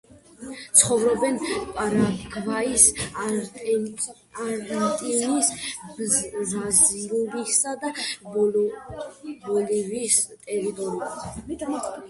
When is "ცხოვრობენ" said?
0.79-1.35